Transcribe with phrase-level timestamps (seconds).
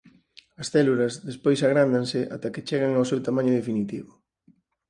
[0.61, 4.11] As células despois agrándanse ata que chegan ao seu tamaño definitivo.